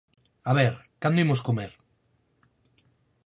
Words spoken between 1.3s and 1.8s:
comer?